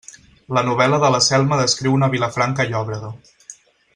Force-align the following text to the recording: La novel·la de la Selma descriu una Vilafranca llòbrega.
La 0.57 0.61
novel·la 0.69 0.99
de 1.03 1.11
la 1.15 1.19
Selma 1.25 1.59
descriu 1.61 1.99
una 1.99 2.11
Vilafranca 2.15 2.69
llòbrega. 2.73 3.15